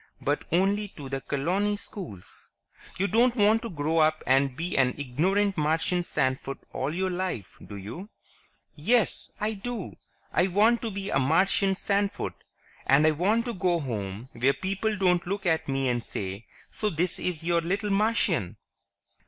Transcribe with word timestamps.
"But 0.19 0.45
only 0.51 0.87
to 0.97 1.09
the 1.09 1.21
colony 1.21 1.75
schools. 1.75 2.53
You 2.97 3.05
don't 3.05 3.35
want 3.35 3.61
to 3.61 3.69
grow 3.69 3.99
up 3.99 4.23
and 4.25 4.57
be 4.57 4.75
an 4.75 4.95
ignorant 4.97 5.57
Martian 5.59 6.01
sandfoot 6.01 6.57
all 6.73 6.91
your 6.91 7.11
life, 7.11 7.57
do 7.63 7.75
you?" 7.75 8.09
"Yes, 8.75 9.29
I 9.39 9.53
do! 9.53 9.97
I 10.33 10.47
want 10.47 10.81
to 10.81 10.89
be 10.89 11.11
a 11.11 11.19
Martian 11.19 11.75
sandfoot. 11.75 12.33
And 12.87 13.05
I 13.05 13.11
want 13.11 13.45
to 13.45 13.53
go 13.53 13.79
home 13.79 14.29
where 14.33 14.53
people 14.53 14.97
don't 14.97 15.27
look 15.27 15.45
at 15.45 15.67
me 15.69 15.87
and 15.87 16.03
say, 16.03 16.47
'So 16.71 16.89
this 16.89 17.19
is 17.19 17.43
your 17.43 17.61
little 17.61 17.91
Martian!'" 17.91 18.57